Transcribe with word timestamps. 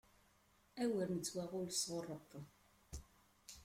Awer 0.83 1.07
nettwaɣull 1.11 1.69
sɣuṛ 1.73 2.05
Ṛebbi! 2.17 2.41